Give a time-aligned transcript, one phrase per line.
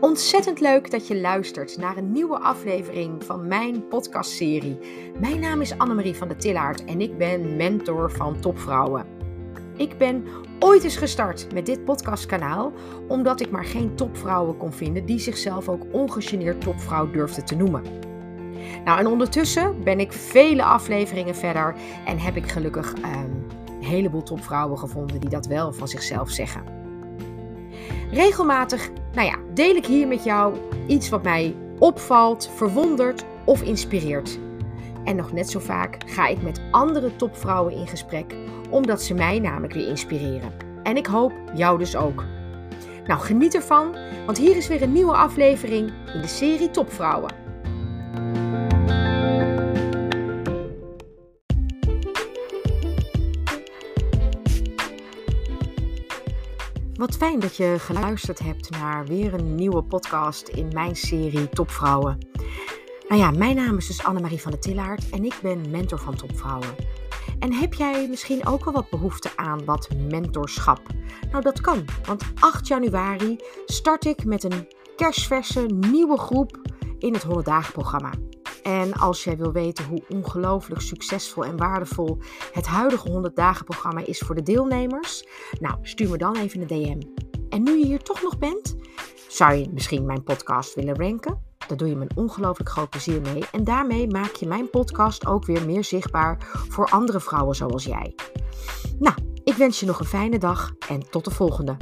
[0.00, 4.78] Ontzettend leuk dat je luistert naar een nieuwe aflevering van mijn podcastserie.
[5.18, 9.06] Mijn naam is Annemarie van der Tillaert en ik ben mentor van topvrouwen.
[9.76, 10.24] Ik ben
[10.58, 12.72] ooit eens gestart met dit podcastkanaal
[13.08, 17.82] omdat ik maar geen topvrouwen kon vinden die zichzelf ook ongegeneerd topvrouw durfden te noemen.
[18.84, 21.74] Nou, en ondertussen ben ik vele afleveringen verder
[22.06, 23.30] en heb ik gelukkig ehm,
[23.66, 26.79] een heleboel topvrouwen gevonden die dat wel van zichzelf zeggen.
[28.12, 30.56] Regelmatig, nou ja, deel ik hier met jou
[30.86, 34.38] iets wat mij opvalt, verwondert of inspireert.
[35.04, 38.34] En nog net zo vaak ga ik met andere topvrouwen in gesprek,
[38.70, 40.52] omdat ze mij namelijk weer inspireren.
[40.82, 42.24] En ik hoop jou dus ook.
[43.06, 43.96] Nou, geniet ervan,
[44.26, 47.34] want hier is weer een nieuwe aflevering in de serie Topvrouwen.
[57.00, 62.18] Wat fijn dat je geluisterd hebt naar weer een nieuwe podcast in mijn serie Topvrouwen.
[63.08, 66.16] Nou ja, mijn naam is dus Annemarie van der Tillaert en ik ben mentor van
[66.16, 66.74] Topvrouwen.
[67.38, 70.80] En heb jij misschien ook wel wat behoefte aan wat mentorschap?
[71.30, 76.60] Nou, dat kan, want 8 januari start ik met een kerstverse nieuwe groep
[76.98, 78.10] in het 100 dagen programma.
[78.62, 82.18] En als jij wil weten hoe ongelooflijk succesvol en waardevol
[82.52, 85.24] het huidige 100 dagen programma is voor de deelnemers,
[85.60, 87.00] nou stuur me dan even een DM.
[87.48, 88.76] En nu je hier toch nog bent,
[89.28, 91.48] zou je misschien mijn podcast willen ranken?
[91.70, 93.44] Daar doe je me een ongelooflijk groot plezier mee.
[93.52, 96.38] En daarmee maak je mijn podcast ook weer meer zichtbaar
[96.68, 98.14] voor andere vrouwen zoals jij.
[98.98, 101.76] Nou, ik wens je nog een fijne dag en tot de volgende.